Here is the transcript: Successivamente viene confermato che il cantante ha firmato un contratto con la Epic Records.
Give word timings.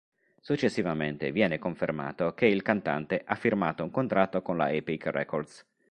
Successivamente 0.41 1.31
viene 1.31 1.59
confermato 1.59 2.33
che 2.33 2.47
il 2.47 2.63
cantante 2.63 3.21
ha 3.23 3.35
firmato 3.35 3.83
un 3.83 3.91
contratto 3.91 4.41
con 4.41 4.57
la 4.57 4.71
Epic 4.71 5.05
Records. 5.05 5.63